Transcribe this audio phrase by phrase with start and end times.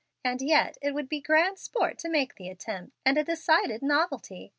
[0.23, 4.49] And yet it would be grand sport to make the attempt, and a decided novelty.